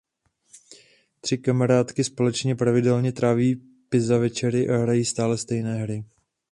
Tři 1.21 1.37
kamarádky 1.37 2.03
společně 2.03 2.55
pravidelně 2.55 3.11
tráví 3.11 3.55
pizza 3.89 4.17
večery 4.17 4.69
a 4.69 4.77
hrají 4.77 5.05
stále 5.05 5.37
stejné 5.37 5.75
hry. 5.77 6.03